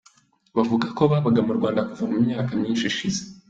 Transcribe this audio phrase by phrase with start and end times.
[0.55, 3.21] Bavuga ko babaga mu Rwanda kuva mu myaka myinshi ishize.